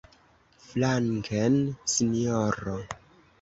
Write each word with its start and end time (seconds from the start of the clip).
Flanken, 0.67 1.59
sinjoro! 1.93 2.79